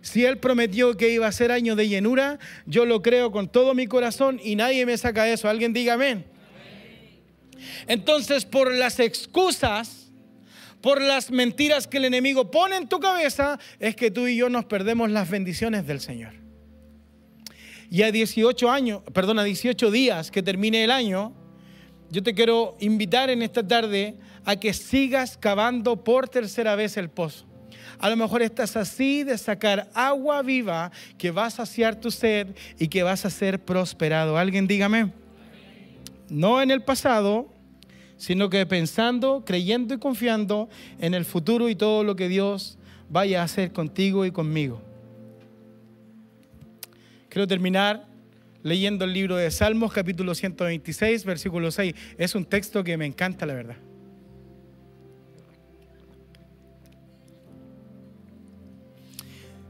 [0.00, 3.74] Si Él prometió que iba a ser año de llenura, yo lo creo con todo
[3.74, 5.48] mi corazón y nadie me saca eso.
[5.48, 6.24] Alguien diga amén.
[7.86, 10.10] Entonces, por las excusas,
[10.80, 14.48] por las mentiras que el enemigo pone en tu cabeza, es que tú y yo
[14.48, 16.41] nos perdemos las bendiciones del Señor.
[17.92, 21.34] Y a 18 años, perdón, a 18 días que termine el año,
[22.10, 24.16] yo te quiero invitar en esta tarde
[24.46, 27.44] a que sigas cavando por tercera vez el pozo.
[27.98, 32.56] A lo mejor estás así de sacar agua viva que va a saciar tu sed
[32.78, 34.38] y que vas a ser prosperado.
[34.38, 35.12] Alguien dígame.
[36.30, 37.52] No en el pasado,
[38.16, 42.78] sino que pensando, creyendo y confiando en el futuro y todo lo que Dios
[43.10, 44.80] vaya a hacer contigo y conmigo.
[47.32, 48.06] Quiero terminar
[48.62, 51.94] leyendo el libro de Salmos, capítulo 126, versículo 6.
[52.18, 53.76] Es un texto que me encanta, la verdad.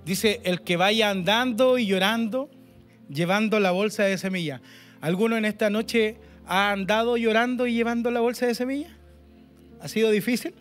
[0.04, 2.50] Dice, el que vaya andando y llorando,
[3.08, 4.60] llevando la bolsa de semilla.
[5.00, 6.16] ¿Alguno en esta noche
[6.48, 8.90] ha andado llorando y llevando la bolsa de semilla?
[9.80, 10.52] ¿Ha sido difícil?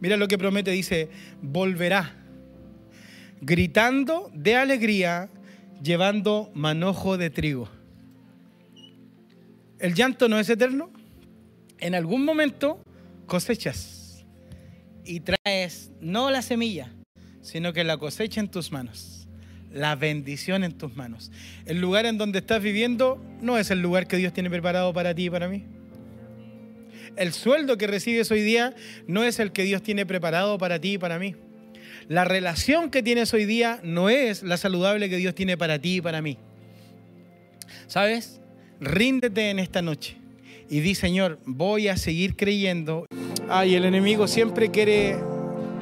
[0.00, 1.08] Mira lo que promete, dice,
[1.42, 2.25] volverá
[3.40, 5.28] gritando de alegría,
[5.82, 7.68] llevando manojo de trigo.
[9.78, 10.90] El llanto no es eterno.
[11.78, 12.80] En algún momento
[13.26, 14.24] cosechas
[15.04, 16.92] y traes no la semilla,
[17.42, 19.28] sino que la cosecha en tus manos,
[19.72, 21.30] la bendición en tus manos.
[21.66, 25.14] El lugar en donde estás viviendo no es el lugar que Dios tiene preparado para
[25.14, 25.64] ti y para mí.
[27.16, 28.74] El sueldo que recibes hoy día
[29.06, 31.34] no es el que Dios tiene preparado para ti y para mí.
[32.08, 35.96] La relación que tienes hoy día no es la saludable que Dios tiene para ti
[35.96, 36.38] y para mí.
[37.88, 38.40] ¿Sabes?
[38.80, 40.16] Ríndete en esta noche
[40.70, 43.06] y di, Señor, voy a seguir creyendo.
[43.48, 45.16] Ay, el enemigo siempre quiere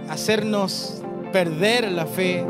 [0.09, 2.43] hacernos perder la fe,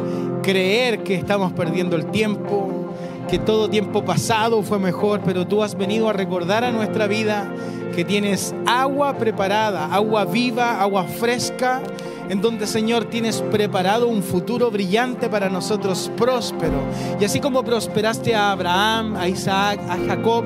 [0.45, 2.95] creer que estamos perdiendo el tiempo,
[3.29, 7.53] que todo tiempo pasado fue mejor, pero tú has venido a recordar a nuestra vida
[7.97, 11.83] que tienes agua preparada, agua viva, agua fresca
[12.29, 16.83] en donde Señor tienes preparado un futuro brillante para nosotros, próspero.
[17.21, 20.45] Y así como prosperaste a Abraham, a Isaac, a Jacob,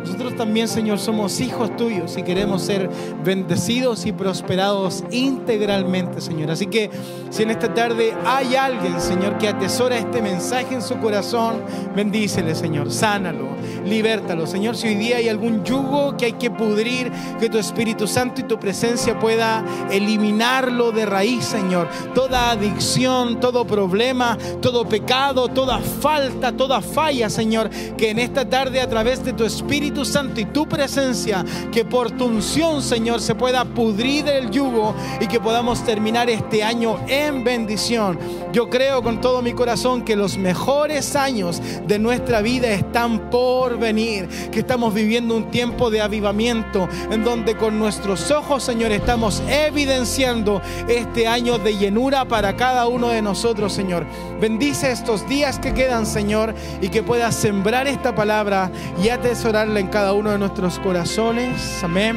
[0.00, 2.88] nosotros también, Señor, somos hijos tuyos y queremos ser
[3.24, 6.50] bendecidos y prosperados integralmente, Señor.
[6.50, 6.90] Así que
[7.30, 11.62] si en esta tarde hay alguien, Señor, que atesora este mensaje en su corazón,
[11.94, 13.48] bendícele, Señor, sánalo,
[13.84, 14.46] libértalo.
[14.46, 18.40] Señor, si hoy día hay algún yugo que hay que pudrir, que tu Espíritu Santo
[18.40, 21.88] y tu presencia pueda eliminarlo de raíz, Señor.
[22.14, 28.80] Toda adicción, todo problema, todo pecado, toda falta, toda falla, Señor, que en esta tarde
[28.80, 33.22] a través de tu Espíritu Espíritu Santo y tu presencia, que por tu unción, Señor,
[33.22, 38.18] se pueda pudrir el yugo y que podamos terminar este año en bendición.
[38.52, 43.78] Yo creo con todo mi corazón que los mejores años de nuestra vida están por
[43.78, 49.42] venir, que estamos viviendo un tiempo de avivamiento en donde con nuestros ojos, Señor, estamos
[49.48, 54.04] evidenciando este año de llenura para cada uno de nosotros, Señor.
[54.38, 58.70] Bendice estos días que quedan, Señor, y que puedas sembrar esta palabra
[59.02, 61.82] y atesorarla en cada uno de nuestros corazones.
[61.82, 62.16] Amén.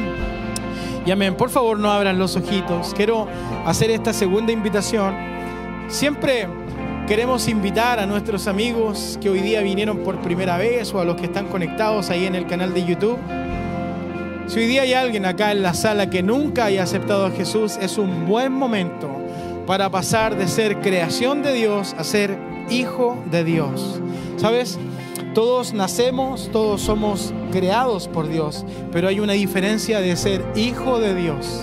[1.06, 1.34] Y amén.
[1.34, 2.92] Por favor, no abran los ojitos.
[2.94, 3.26] Quiero
[3.64, 5.14] hacer esta segunda invitación.
[5.88, 6.48] Siempre
[7.06, 11.16] queremos invitar a nuestros amigos que hoy día vinieron por primera vez o a los
[11.16, 13.18] que están conectados ahí en el canal de YouTube.
[14.46, 17.78] Si hoy día hay alguien acá en la sala que nunca haya aceptado a Jesús,
[17.80, 19.10] es un buen momento
[19.66, 22.38] para pasar de ser creación de Dios a ser
[22.68, 24.00] hijo de Dios.
[24.36, 24.78] ¿Sabes?
[25.34, 31.14] Todos nacemos, todos somos creados por Dios, pero hay una diferencia de ser hijo de
[31.14, 31.58] Dios.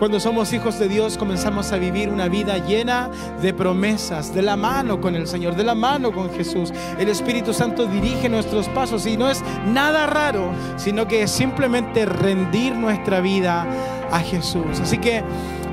[0.00, 3.08] Cuando somos hijos de Dios comenzamos a vivir una vida llena
[3.40, 6.72] de promesas, de la mano con el Señor, de la mano con Jesús.
[6.98, 12.06] El Espíritu Santo dirige nuestros pasos y no es nada raro, sino que es simplemente
[12.06, 13.64] rendir nuestra vida
[14.10, 14.80] a Jesús.
[14.82, 15.22] Así que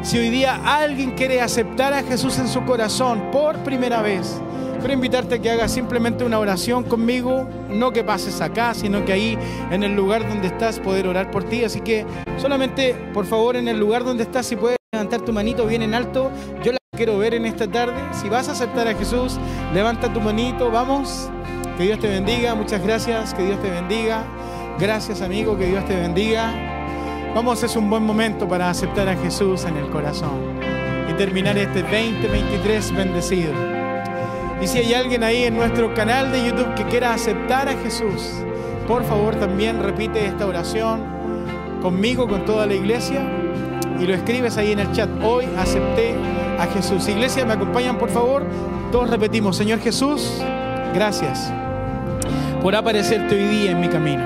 [0.03, 4.39] si hoy día alguien quiere aceptar a Jesús en su corazón por primera vez,
[4.81, 9.13] Quiero invitarte a que hagas simplemente una oración conmigo, no que pases acá, sino que
[9.13, 9.37] ahí
[9.69, 11.63] en el lugar donde estás poder orar por ti.
[11.63, 12.03] Así que
[12.37, 15.93] solamente, por favor, en el lugar donde estás, si puedes levantar tu manito bien en
[15.93, 16.31] alto,
[16.63, 17.93] yo la quiero ver en esta tarde.
[18.11, 19.37] Si vas a aceptar a Jesús,
[19.71, 21.29] levanta tu manito, vamos.
[21.77, 24.23] Que Dios te bendiga, muchas gracias, que Dios te bendiga.
[24.79, 26.53] Gracias amigo, que Dios te bendiga.
[27.35, 30.59] Vamos, es un buen momento para aceptar a Jesús en el corazón
[31.07, 33.80] y terminar este 2023 bendecido.
[34.61, 38.31] Y si hay alguien ahí en nuestro canal de YouTube que quiera aceptar a Jesús,
[38.87, 41.01] por favor también repite esta oración
[41.81, 43.21] conmigo, con toda la iglesia,
[43.99, 45.09] y lo escribes ahí en el chat.
[45.23, 46.13] Hoy acepté
[46.59, 47.09] a Jesús.
[47.09, 48.45] Iglesia, ¿me acompañan por favor?
[48.91, 50.39] Todos repetimos, Señor Jesús,
[50.93, 51.51] gracias
[52.61, 54.23] por aparecerte hoy día en mi camino,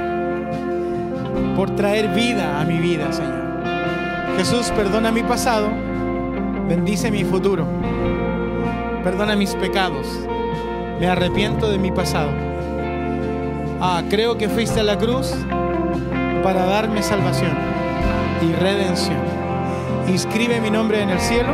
[1.55, 3.45] por traer vida a mi vida, Señor.
[4.37, 5.69] Jesús, perdona mi pasado,
[6.67, 7.84] bendice mi futuro
[9.05, 10.07] perdona mis pecados,
[10.99, 12.31] me arrepiento de mi pasado.
[13.79, 15.31] Ah, creo que fuiste a la cruz
[16.41, 17.55] para darme salvación
[18.41, 19.19] y redención.
[20.07, 21.53] Inscribe mi nombre en el cielo,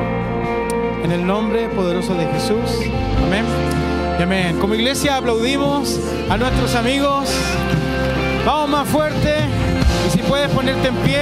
[1.03, 2.89] en el nombre poderoso de Jesús.
[3.27, 3.43] Amén.
[4.23, 4.57] amén.
[4.57, 5.99] Como iglesia aplaudimos
[6.29, 7.35] a nuestros amigos.
[8.45, 9.35] Vamos más fuerte.
[10.07, 11.21] Y si puedes ponerte en pie.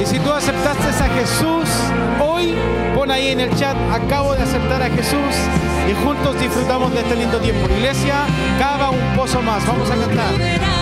[0.00, 1.68] Y si tú aceptaste a Jesús
[2.20, 2.54] hoy,
[2.94, 5.34] pon ahí en el chat, acabo de aceptar a Jesús
[5.88, 7.66] y juntos disfrutamos de este lindo tiempo.
[7.72, 8.26] Iglesia,
[8.58, 9.66] cava un pozo más.
[9.66, 10.75] Vamos a cantar.